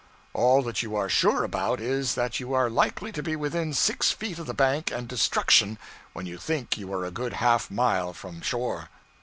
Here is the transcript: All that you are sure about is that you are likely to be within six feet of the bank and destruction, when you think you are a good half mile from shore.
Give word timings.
All 0.33 0.63
that 0.63 0.81
you 0.81 0.95
are 0.95 1.07
sure 1.09 1.43
about 1.43 1.79
is 1.79 2.15
that 2.15 2.39
you 2.39 2.55
are 2.55 2.71
likely 2.71 3.11
to 3.11 3.21
be 3.21 3.35
within 3.35 3.71
six 3.71 4.09
feet 4.09 4.39
of 4.39 4.47
the 4.47 4.53
bank 4.55 4.89
and 4.91 5.07
destruction, 5.07 5.77
when 6.13 6.25
you 6.25 6.39
think 6.39 6.75
you 6.75 6.91
are 6.91 7.05
a 7.05 7.11
good 7.11 7.33
half 7.33 7.69
mile 7.69 8.11
from 8.11 8.41
shore. 8.41 8.89